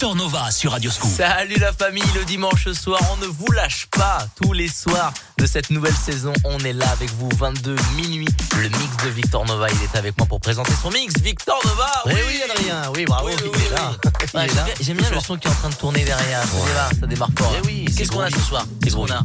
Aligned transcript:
Victor 0.00 0.16
Nova 0.16 0.50
sur 0.50 0.72
Radio 0.72 0.90
Scoop. 0.90 1.10
Salut 1.14 1.56
la 1.60 1.74
famille, 1.74 2.02
le 2.14 2.24
dimanche 2.24 2.72
soir, 2.72 2.98
on 3.12 3.16
ne 3.18 3.26
vous 3.26 3.52
lâche 3.52 3.84
pas. 3.90 4.26
Tous 4.42 4.54
les 4.54 4.66
soirs 4.66 5.12
de 5.36 5.44
cette 5.44 5.68
nouvelle 5.68 5.92
saison, 5.94 6.32
on 6.44 6.58
est 6.60 6.72
là 6.72 6.88
avec 6.90 7.10
vous, 7.16 7.28
22 7.36 7.76
minuit. 7.96 8.26
Le 8.56 8.70
mix 8.70 9.04
de 9.04 9.10
Victor 9.10 9.44
Nova, 9.44 9.66
il 9.70 9.76
est 9.82 9.98
avec 9.98 10.16
moi 10.16 10.26
pour 10.26 10.40
présenter 10.40 10.72
son 10.82 10.90
mix. 10.90 11.12
Victor 11.20 11.60
Nova 11.66 11.90
Oui, 12.06 12.12
oui, 12.26 12.40
Adrien, 12.50 12.90
oui, 12.96 13.04
bravo, 13.04 13.26
Oui, 13.26 13.34
il 13.40 13.44
est 13.46 13.50
oui, 13.50 13.62
là. 13.74 13.92
oui. 14.02 14.10
Il 14.32 14.38
Ouais, 14.38 14.44
est 14.46 14.48
j'aime 14.48 14.56
là. 14.56 14.64
bien- 14.64 14.74
J'aime 14.80 14.96
bien 14.96 15.10
le 15.10 15.20
son 15.20 15.36
qui 15.36 15.48
est 15.48 15.50
en 15.50 15.54
train 15.54 15.68
de 15.68 15.74
tourner 15.74 16.02
derrière. 16.02 16.44
Ça 16.44 16.54
Ouais. 16.56 16.66
démarre, 16.66 16.90
ça 16.98 17.06
démarre 17.06 17.30
fort. 17.38 17.52
Eh 17.62 17.66
oui, 17.66 17.84
Qu'est-ce 17.94 18.10
qu'on 18.10 18.20
a 18.20 18.30
ce 18.30 18.40
soir 18.40 18.64
Qu'est-ce 18.82 18.96
qu'on 18.96 19.10
a 19.10 19.20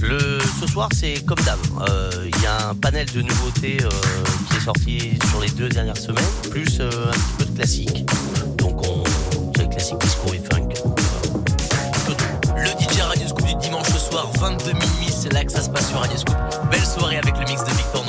Le, 0.00 0.38
ce 0.62 0.66
soir, 0.66 0.88
c'est 0.98 1.22
comme 1.26 1.40
d'hab. 1.40 1.58
Euh, 1.90 2.30
Il 2.34 2.42
y 2.42 2.46
a 2.46 2.68
un 2.70 2.74
panel 2.74 3.06
de 3.12 3.20
nouveautés 3.20 3.76
euh, 3.82 3.88
qui 4.50 4.56
est 4.56 4.60
sorti 4.64 5.10
sur 5.30 5.42
les 5.42 5.50
deux 5.50 5.68
dernières 5.68 5.96
semaines, 5.98 6.24
plus 6.50 6.78
euh, 6.80 7.08
un 7.08 7.12
petit 7.12 7.32
peu 7.38 7.44
de 7.44 7.56
classique. 7.56 8.06
Disco 9.94 10.34
et 10.34 10.42
funk. 10.52 10.68
Le 12.56 12.66
DJ 12.66 13.00
Radio 13.02 13.28
Scoop 13.28 13.46
du 13.46 13.54
dimanche 13.54 13.86
soir, 13.86 14.28
22 14.40 14.72
minuit, 14.72 15.10
c'est 15.10 15.32
là 15.32 15.44
que 15.44 15.52
ça 15.52 15.62
se 15.62 15.70
passe 15.70 15.88
sur 15.88 16.00
Radio 16.00 16.16
Scoop. 16.16 16.36
Belle 16.72 16.84
soirée 16.84 17.18
avec 17.18 17.38
le 17.38 17.44
mix 17.44 17.62
de 17.62 17.70
Victor 17.70 18.04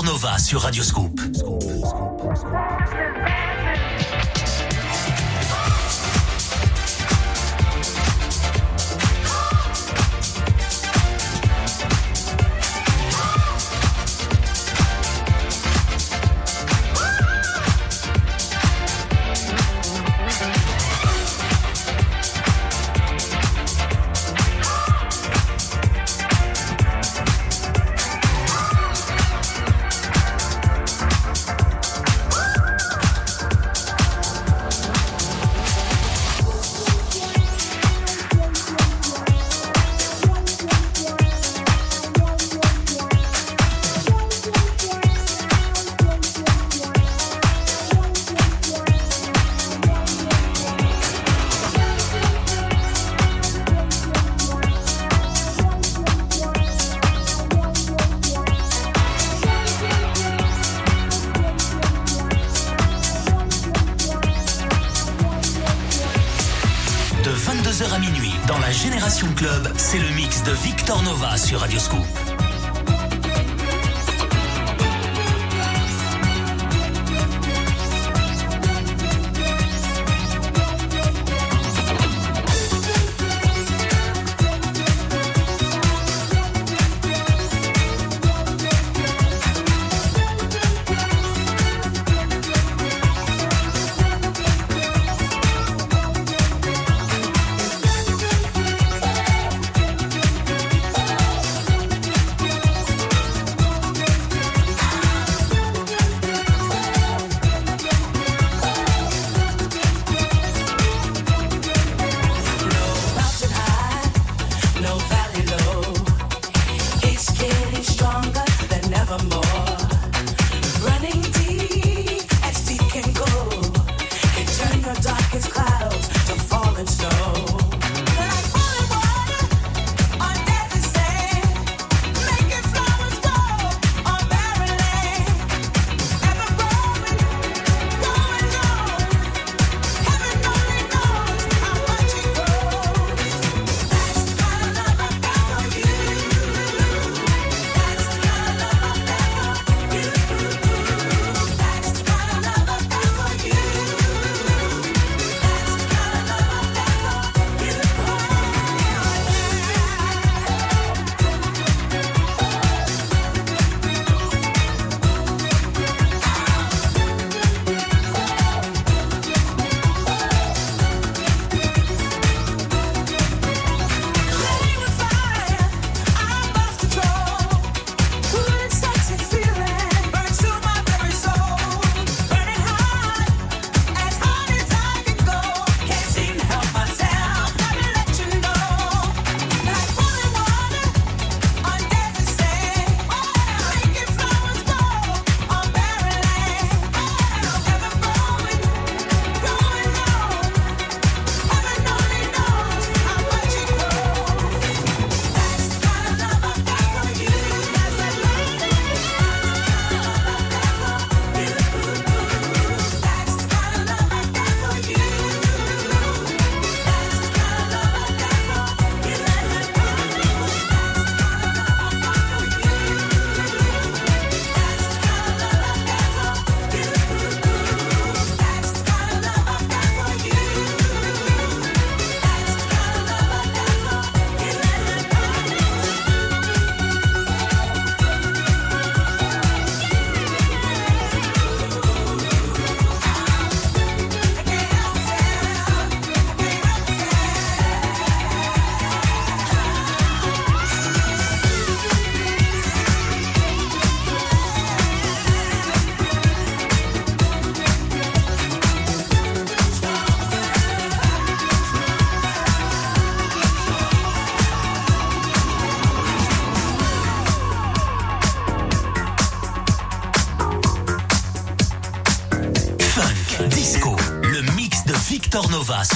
Nova 0.00 0.38
sur 0.38 0.62
Radio 0.62 0.82
Scoop. 0.82 1.20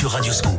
Sur 0.07 0.13
Radio 0.13 0.56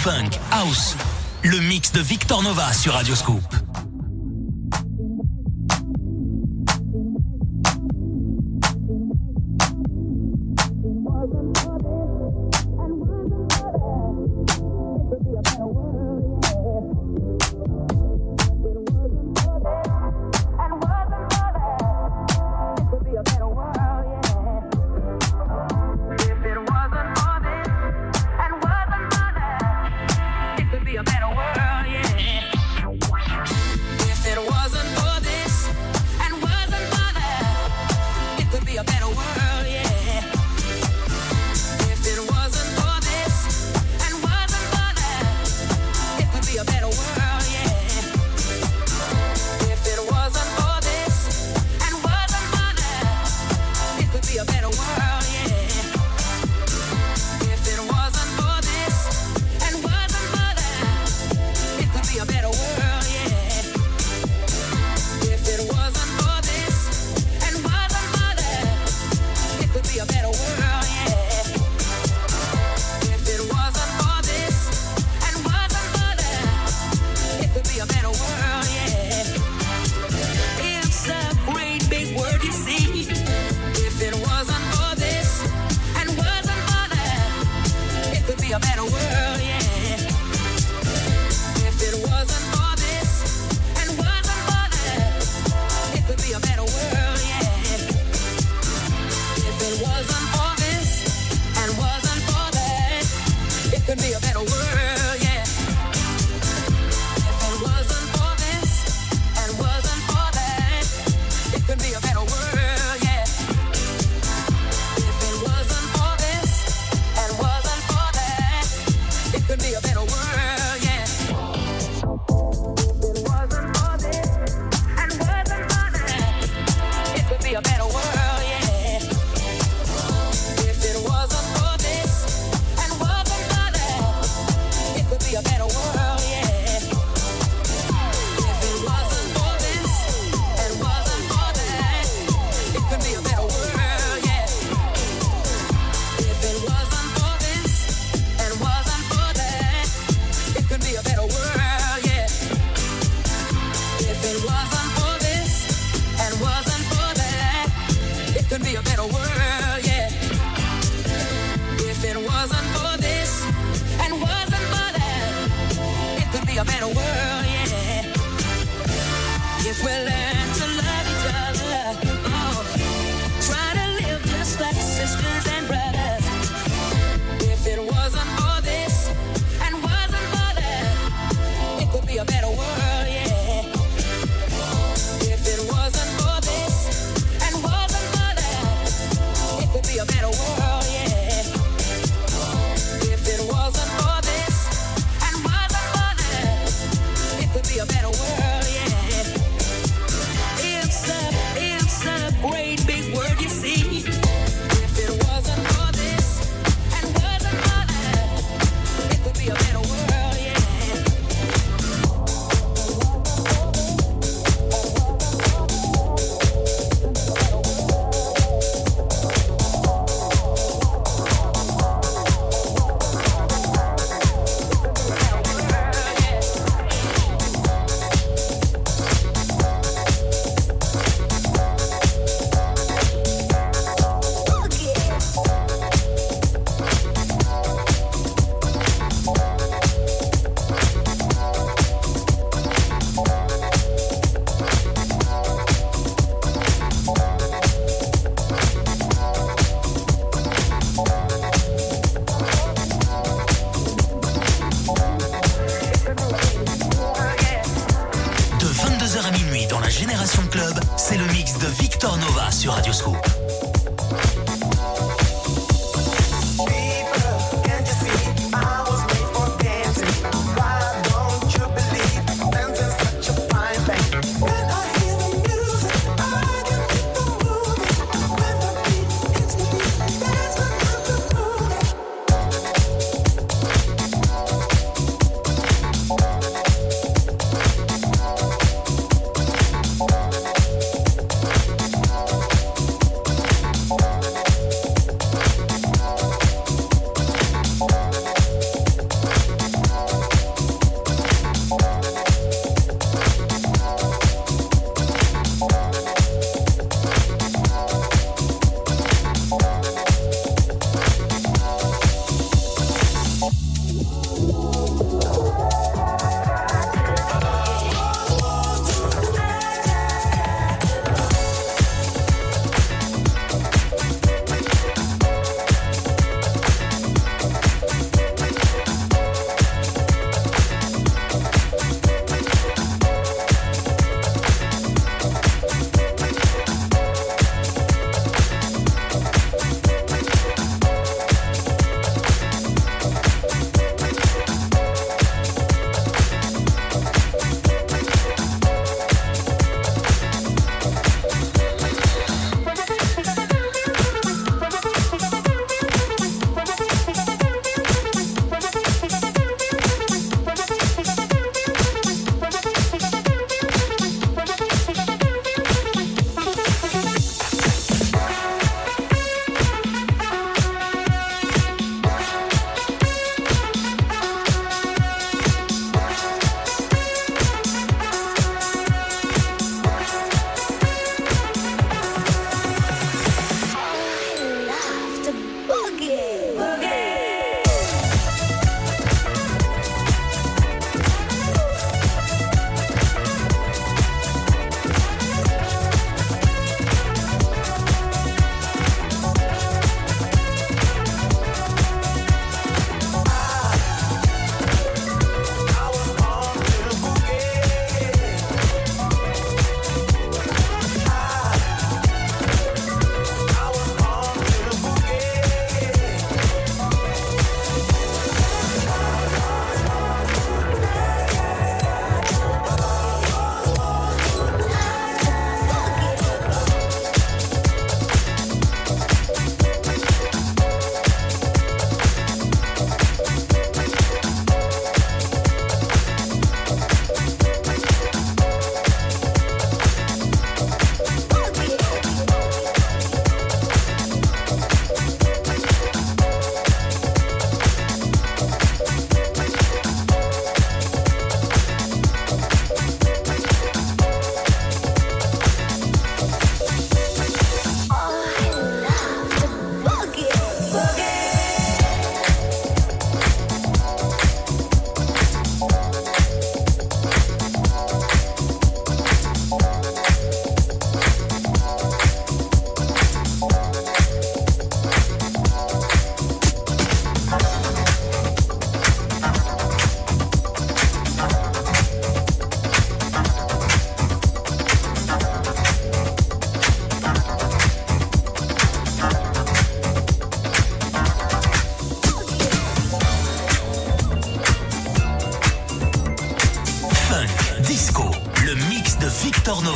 funk, 0.00 0.38
house. 0.50 0.96
Le 1.42 1.58
mix 1.58 1.92
de 1.92 2.00
Victor 2.00 2.42
Nova 2.42 2.72
sur 2.72 2.94
Radio 2.94 3.14
Scoop. 3.14 3.39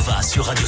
Nova 0.05 0.21
sur 0.21 0.45
Radio 0.45 0.67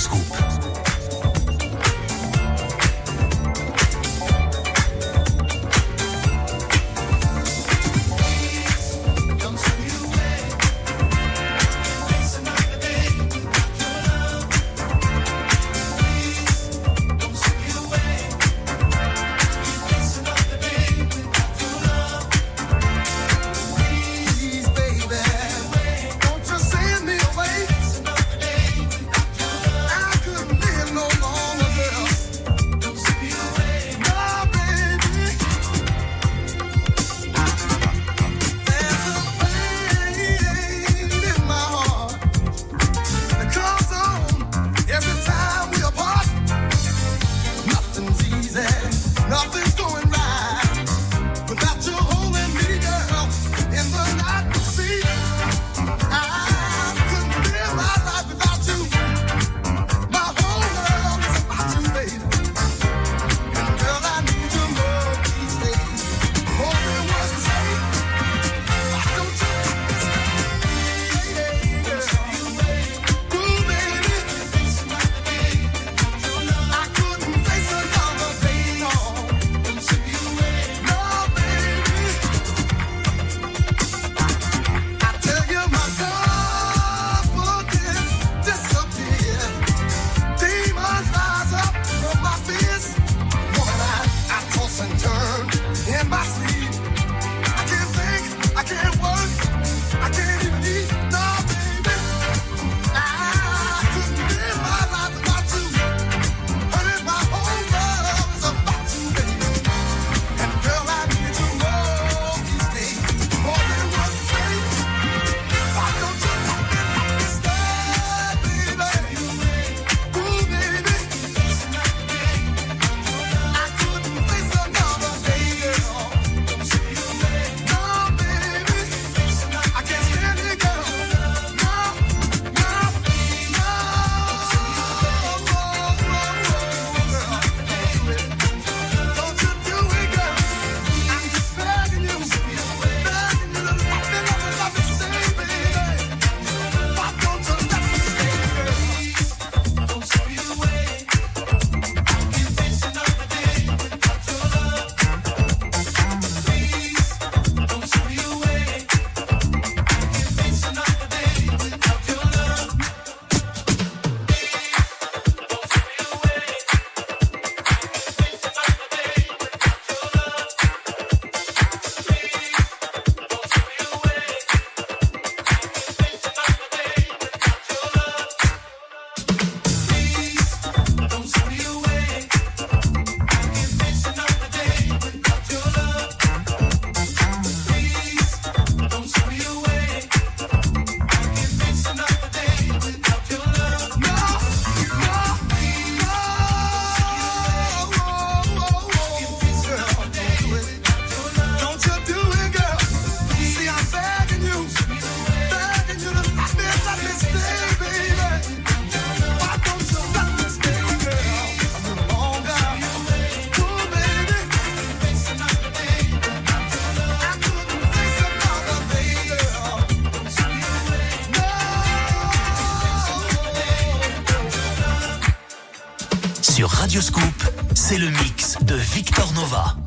Nova. 229.38 229.87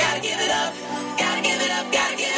gotta 0.00 0.20
give 0.22 0.40
it 0.40 0.50
up, 0.50 0.74
gotta 1.18 1.42
give 1.42 1.60
it 1.60 1.70
up, 1.70 1.92
gotta 1.92 2.16
give 2.16 2.20
it 2.20 2.24
up. 2.26 2.29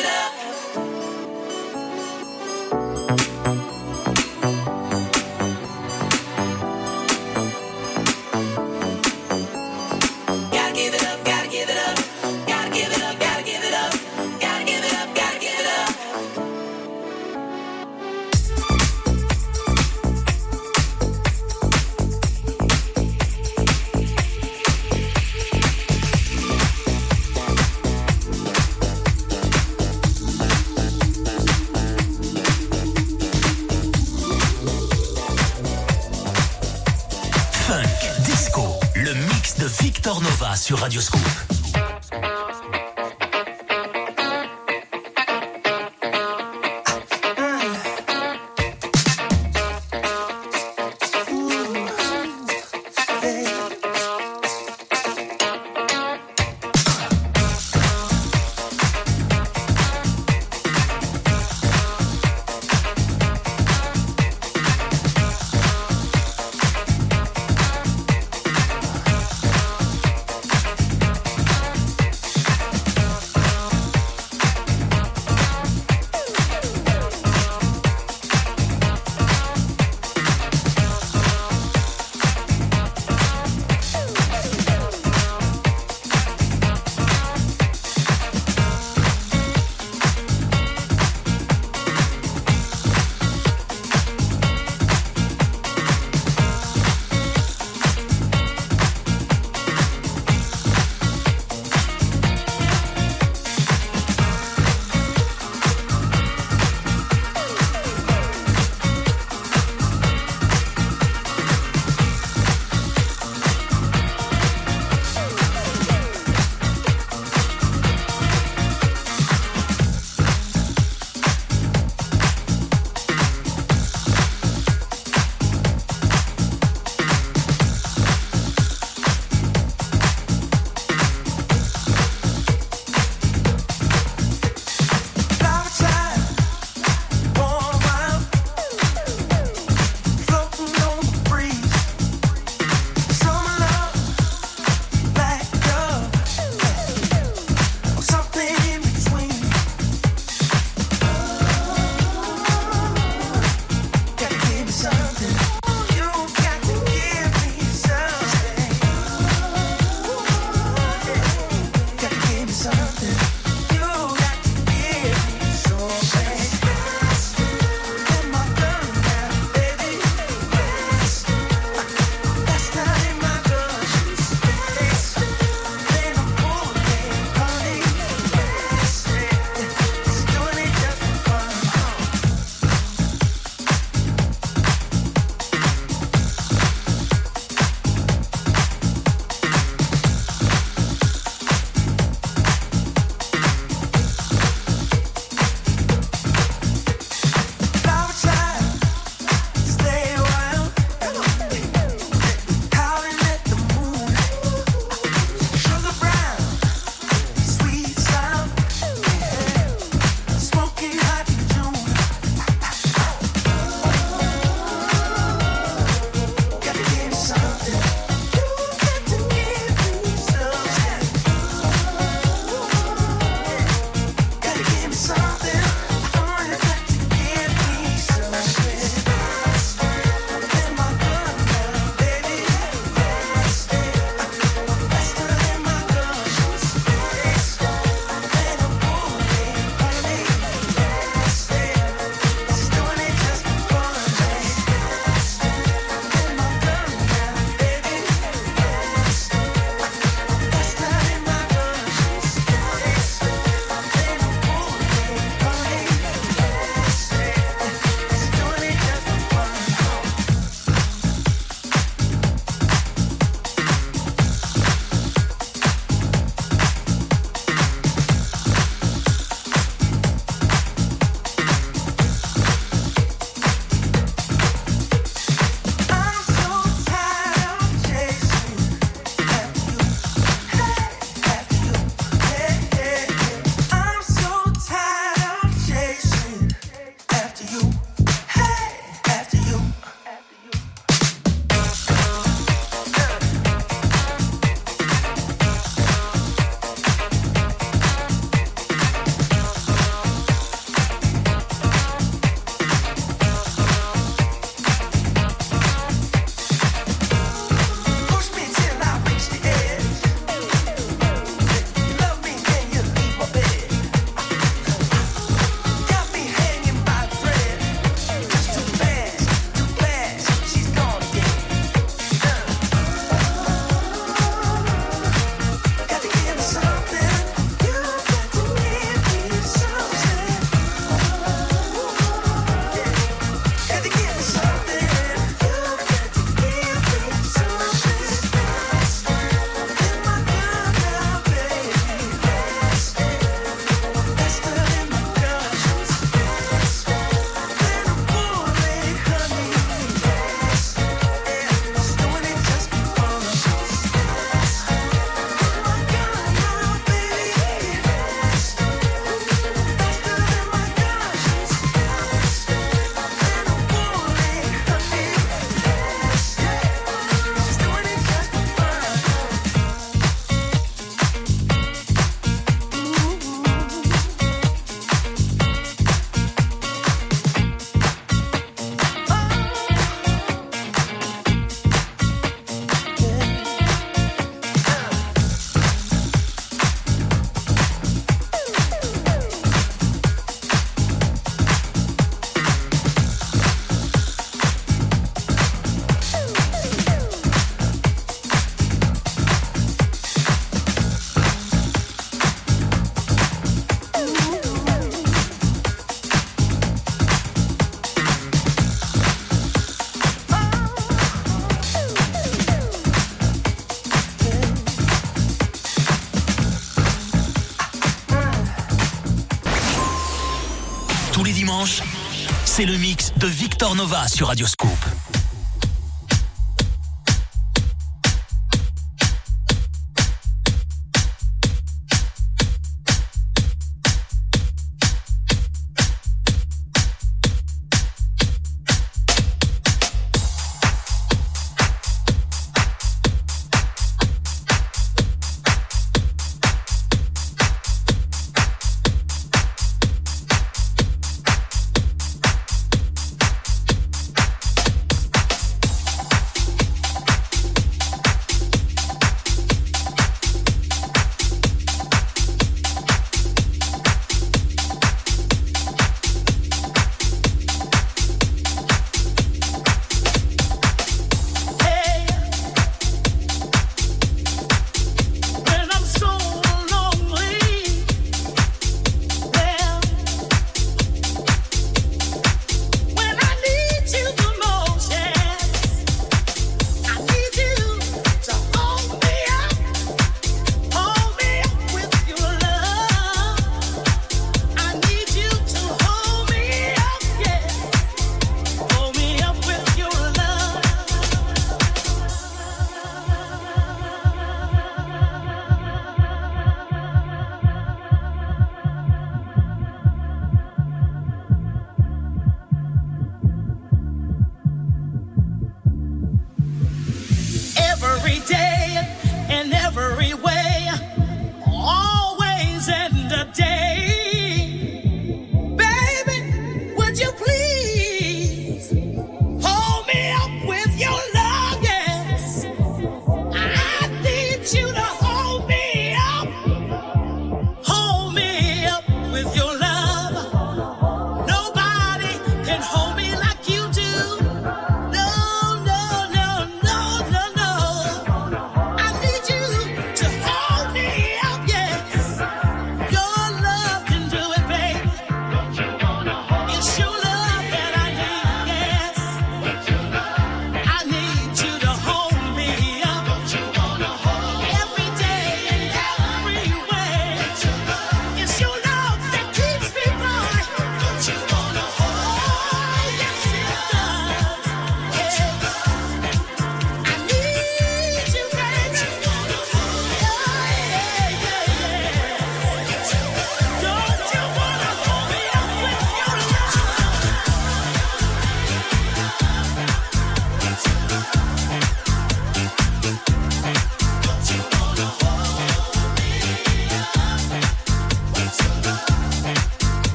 C'est 422.62 422.66
le 422.66 422.78
mix 422.78 423.12
de 423.16 423.26
Victor 423.26 423.74
Nova 423.74 424.06
sur 424.06 424.28
Radioscope. 424.28 424.61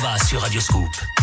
De 0.00 1.21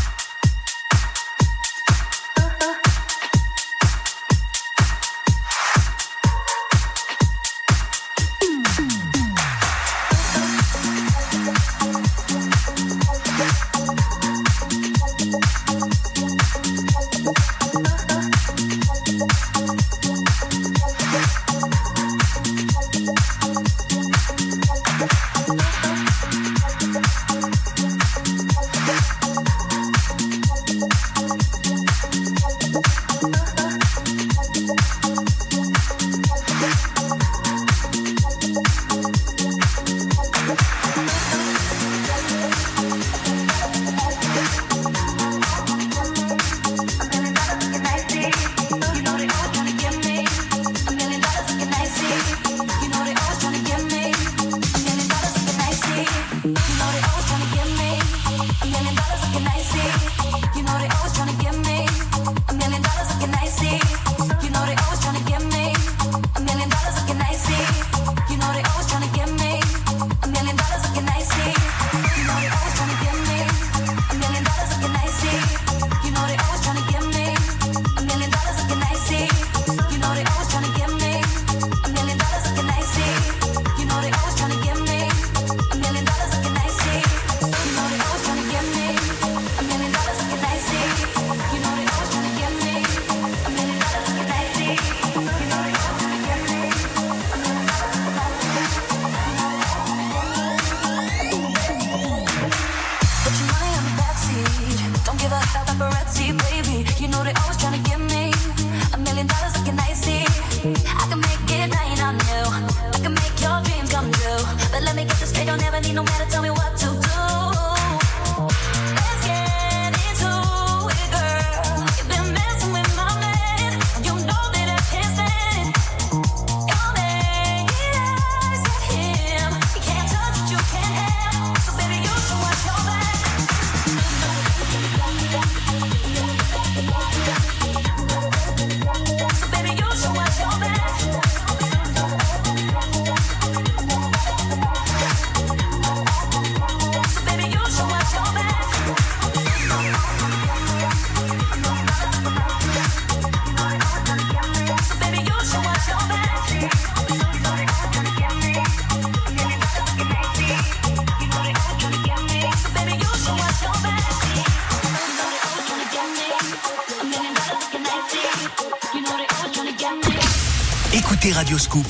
Victor 171.21 171.31
Nova 171.31 171.31
sur 171.31 171.35
Radio 171.35 171.57
Scoop. 171.57 171.87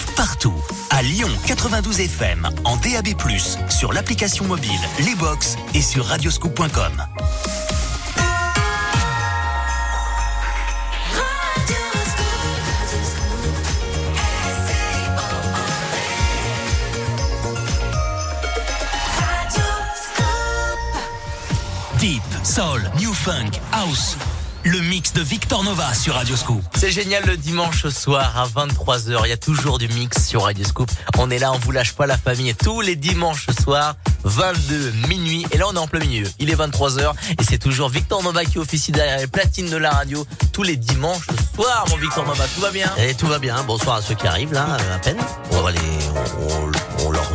92 1.46 2.00
FM 2.00 2.50
en 2.66 2.78
DAB+, 2.78 3.08
sur 3.70 3.94
l'application 3.94 4.46
mobile, 4.46 4.70
les 5.06 5.16
box 5.16 5.56
et 5.74 5.82
sur 5.82 6.06
radioscoop.com. 6.06 7.04
Deep, 22.00 22.22
Soul, 22.44 22.82
New 23.00 23.14
Funk, 23.14 23.60
House 23.74 24.16
le 24.70 24.82
mix 24.82 25.14
de 25.14 25.22
Victor 25.22 25.64
Nova 25.64 25.94
sur 25.96 26.14
Radio 26.14 26.36
Scoop. 26.36 26.62
C'est 26.76 26.92
génial 26.92 27.24
le 27.26 27.38
dimanche 27.38 27.88
soir 27.88 28.38
à 28.38 28.48
23h. 28.48 29.22
Il 29.26 29.30
y 29.30 29.32
a 29.32 29.38
toujours 29.38 29.80
du 29.80 29.88
mix 29.88 30.28
sur 30.28 30.44
Radio 30.44 30.64
Scoop. 30.64 30.92
On 31.18 31.32
est 31.32 31.40
là, 31.40 31.52
on 31.52 31.58
vous 31.58 31.72
lâche 31.72 31.94
pas 31.94 32.06
la 32.06 32.18
famille. 32.18 32.54
Tous 32.54 32.82
les 32.82 32.96
dimanches 32.96 33.48
soirs, 33.64 33.96
22 34.26 34.92
minuit. 35.08 35.46
Et 35.52 35.58
là, 35.58 35.66
on 35.70 35.74
est 35.74 35.80
en 35.80 35.88
plein 35.88 36.02
milieu. 36.02 36.28
Il 36.38 36.52
est 36.52 36.56
23h 36.56 37.14
et 37.40 37.44
c'est 37.44 37.58
toujours 37.58 37.90
Victor 37.90 38.22
Nova 38.22 38.46
qui 38.46 38.60
officie 38.60 38.92
derrière 38.92 39.18
les 39.18 39.28
platines 39.28 39.70
de 39.70 39.78
la 39.78 39.90
radio 39.90 40.26
tous 40.54 40.64
les 40.64 40.76
dimanches 40.76 41.28
soirs, 41.56 41.86
mon 41.90 41.98
Victor 41.98 42.28
Nova. 42.28 42.46
Tout 42.54 42.62
va 42.62 42.72
bien? 42.72 42.92
Et 42.98 43.16
tout 43.16 43.28
va 43.28 43.40
bien. 43.40 43.64
Bonsoir 43.64 43.96
à 43.96 44.02
ceux 44.04 44.16
qui 44.16 44.28
arrivent 44.28 44.54
là, 44.54 44.78
à 44.94 45.00
peine. 45.00 45.18
On 45.52 45.62
va 45.62 45.72
les, 45.72 45.80
on, 46.40 47.06
on 47.08 47.12
leur 47.12 47.28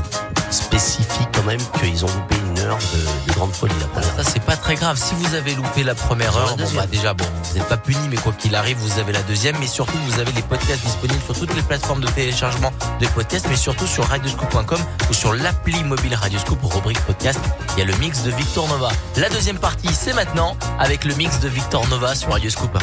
spécifie 0.51 1.27
quand 1.35 1.43
même 1.43 1.61
qu'ils 1.81 2.05
ont 2.05 2.09
loupé 2.15 2.44
de, 2.55 3.33
grande 3.33 3.53
folie. 3.53 3.75
Ça, 4.17 4.25
c'est 4.25 4.43
pas 4.43 4.57
très 4.57 4.75
grave. 4.75 4.97
Si 4.97 5.15
vous 5.15 5.35
avez 5.35 5.55
loupé 5.55 5.83
la 5.83 5.95
première 5.95 6.37
heure, 6.37 6.57
bah, 6.75 6.87
déjà, 6.87 7.15
bon, 7.15 7.25
vous 7.25 7.59
n'êtes 7.59 7.69
pas 7.69 7.77
puni, 7.77 8.09
mais 8.09 8.17
quoi 8.17 8.33
qu'il 8.33 8.55
arrive, 8.55 8.77
vous 8.79 8.99
avez 8.99 9.13
la 9.13 9.23
deuxième. 9.23 9.57
Mais 9.61 9.67
surtout, 9.67 9.99
vous 10.09 10.21
avez 10.21 10.33
les 10.33 10.43
podcasts 10.43 10.85
disponibles 10.85 11.23
sur 11.25 11.39
toutes 11.39 11.55
les 11.55 11.63
plateformes 11.63 12.01
de 12.01 12.09
téléchargement 12.09 12.73
de 13.01 13.07
podcasts, 13.09 13.47
mais 13.49 13.57
surtout 13.57 13.87
sur 13.87 14.05
radioscoop.com 14.05 14.81
ou 15.11 15.15
sur 15.15 15.35
l'appli 15.35 15.83
mobile 15.85 16.15
Radioscoop, 16.15 16.59
rubrique 16.63 17.01
podcast. 17.01 17.41
Il 17.77 17.81
y 17.81 17.83
a 17.83 17.85
le 17.87 17.97
mix 17.99 18.23
de 18.23 18.31
Victor 18.31 18.69
Nova. 18.69 18.91
La 19.17 19.29
deuxième 19.29 19.59
partie, 19.59 19.93
c'est 19.93 20.13
maintenant 20.13 20.57
avec 20.79 21.05
le 21.05 21.15
mix 21.15 21.41
de 21.41 21.49
Victor 21.49 21.87
Nova 21.89 22.15
sur 22.15 22.33
Radioscoop. 22.33 22.79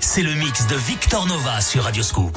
C'est 0.00 0.22
le 0.22 0.32
mix 0.32 0.66
de 0.68 0.76
Victor 0.76 1.26
Nova 1.26 1.60
sur 1.60 1.82
Radioscoop. 1.82 2.34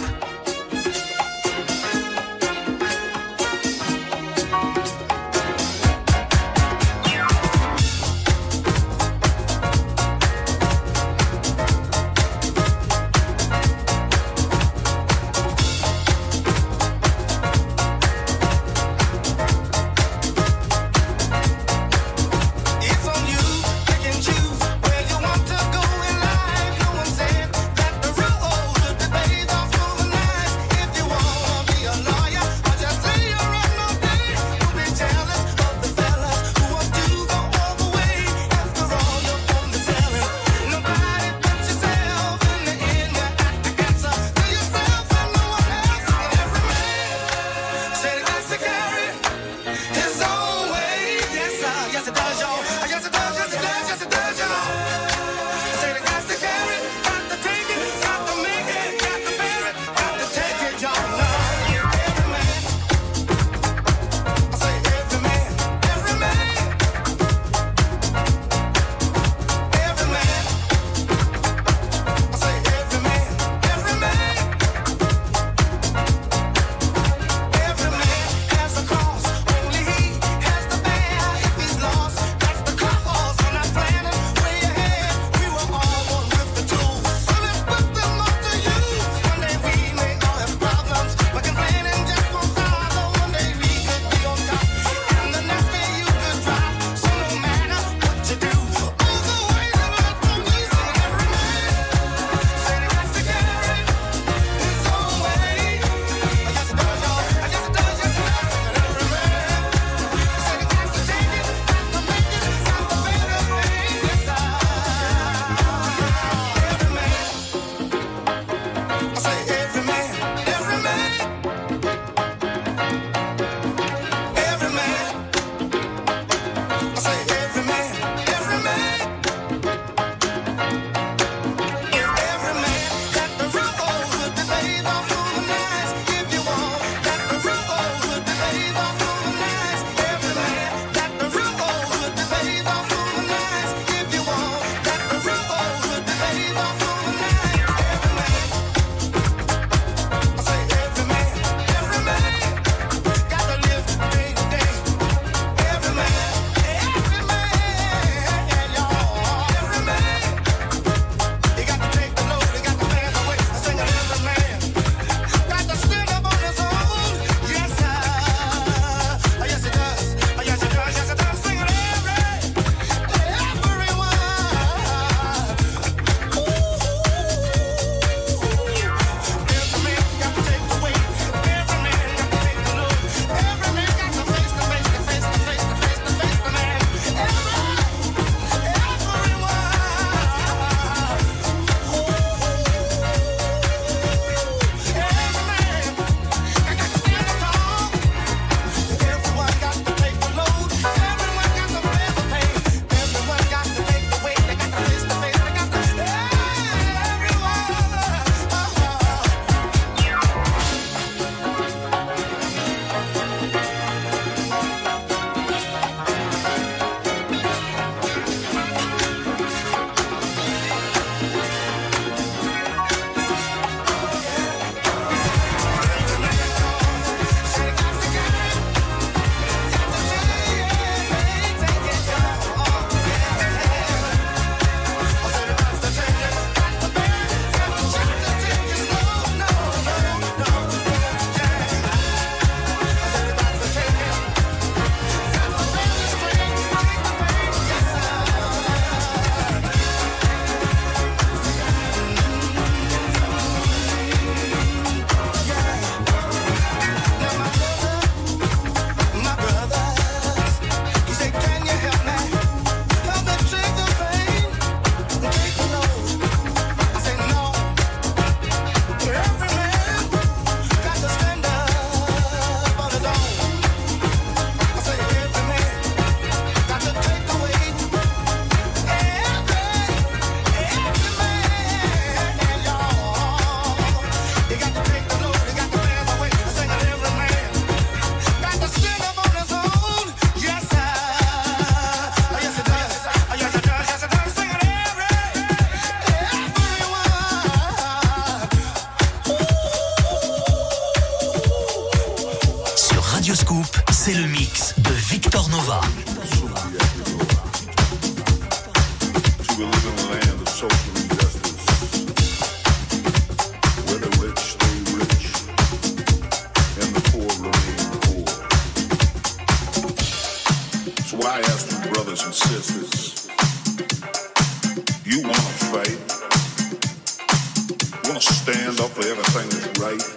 right. 329.87 330.16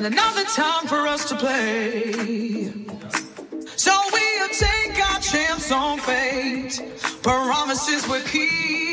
And 0.00 0.14
another 0.14 0.44
time 0.44 0.86
for 0.86 1.06
us 1.06 1.28
to 1.28 1.36
play. 1.36 2.72
So 3.76 3.92
we'll 4.12 4.48
take 4.48 4.98
our 5.12 5.20
chance 5.20 5.70
on 5.70 5.98
fate. 5.98 6.80
Promises 7.22 8.08
we 8.08 8.20
keep. 8.22 8.89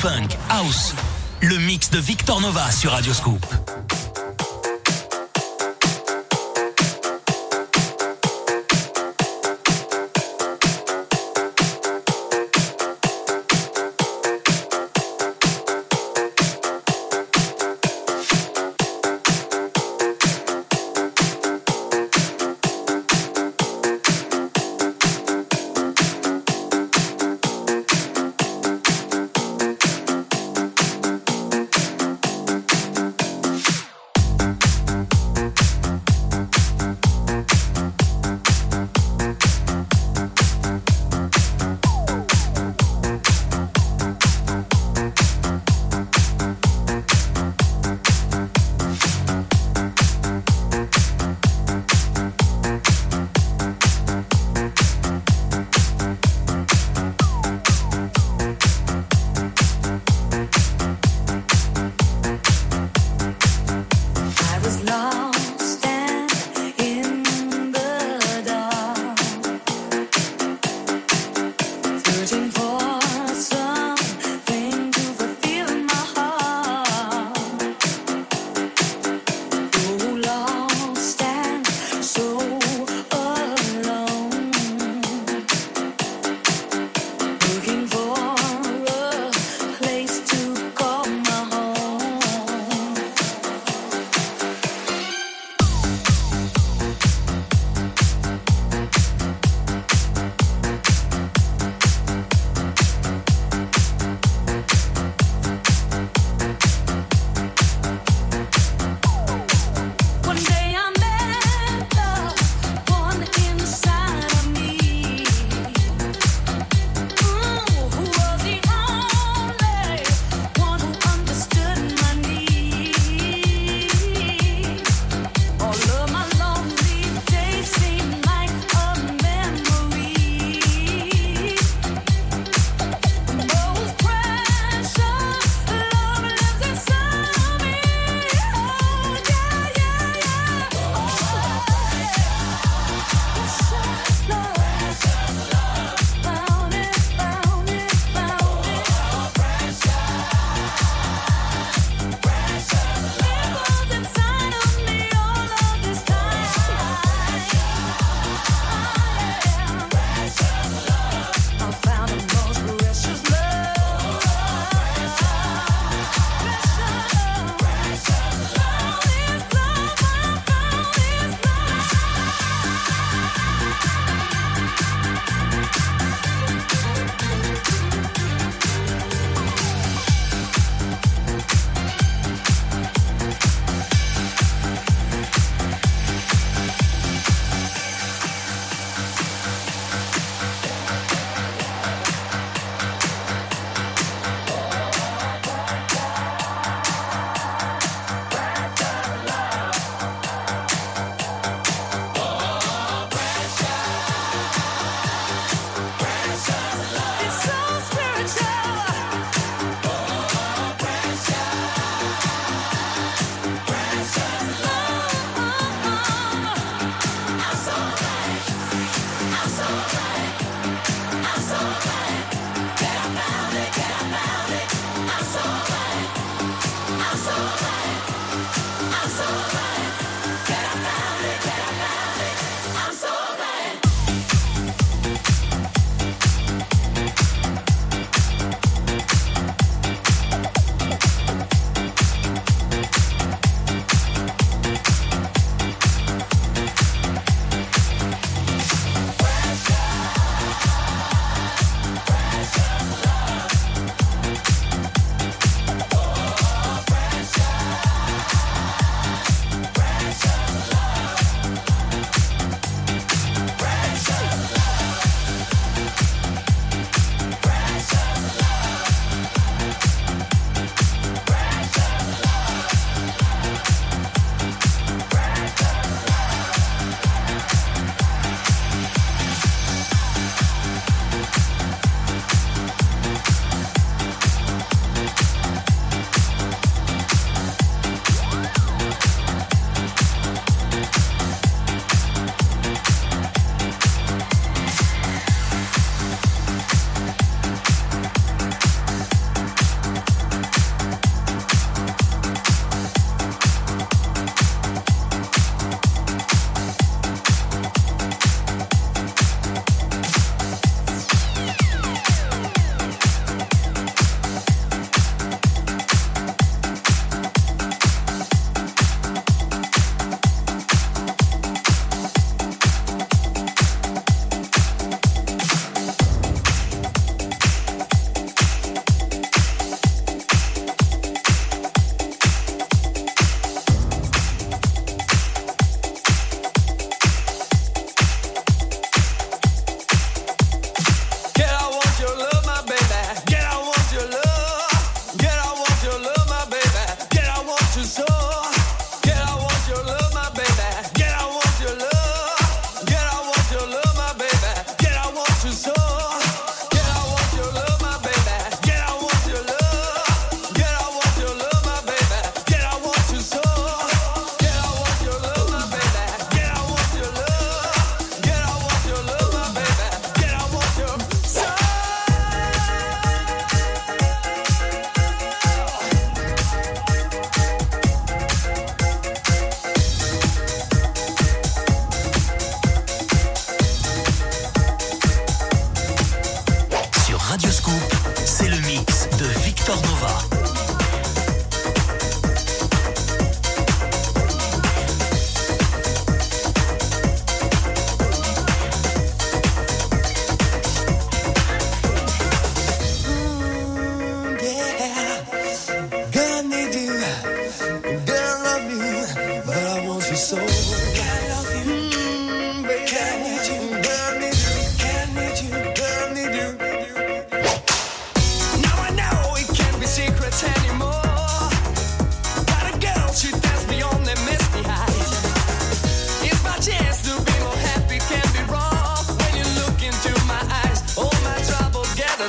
Funk, 0.00 0.38
house. 0.48 0.94
Le 1.42 1.58
mix 1.58 1.90
de 1.90 1.98
Victor 1.98 2.40
Nova 2.40 2.70
sur 2.70 2.92
Radioscoop. 2.92 3.44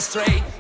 Straight 0.02 0.51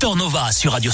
Docteur 0.00 0.16
Nova 0.16 0.50
sur 0.50 0.72
Radio 0.72 0.90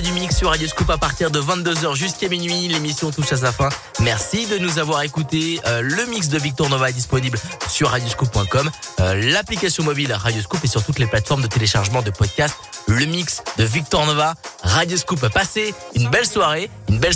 du 0.00 0.12
mix 0.12 0.36
sur 0.36 0.48
Radio 0.48 0.66
Scoop 0.66 0.90
à 0.90 0.98
partir 0.98 1.30
de 1.30 1.40
22h 1.40 1.94
jusqu'à 1.94 2.28
minuit. 2.28 2.66
L'émission 2.68 3.10
touche 3.12 3.32
à 3.32 3.36
sa 3.36 3.52
fin. 3.52 3.68
Merci 4.00 4.46
de 4.46 4.58
nous 4.58 4.78
avoir 4.78 5.02
écouté. 5.02 5.60
Euh, 5.66 5.82
le 5.82 6.06
mix 6.06 6.28
de 6.28 6.38
Victor 6.38 6.68
Nova 6.68 6.90
est 6.90 6.94
disponible 6.94 7.38
sur 7.68 7.90
radioscoop.com, 7.90 8.70
euh, 9.00 9.14
l'application 9.30 9.84
mobile 9.84 10.12
Radio 10.12 10.42
Scoop 10.42 10.64
et 10.64 10.68
sur 10.68 10.82
toutes 10.82 10.98
les 10.98 11.06
plateformes 11.06 11.42
de 11.42 11.46
téléchargement 11.46 12.02
de 12.02 12.10
podcasts. 12.10 12.56
Le 12.88 13.04
mix 13.06 13.42
de 13.56 13.64
Victor 13.64 14.04
Nova, 14.06 14.34
Radio 14.62 14.96
Scoop. 14.96 15.28
Passez 15.28 15.74
une 15.94 16.08
belle 16.10 16.26
soirée, 16.26 16.70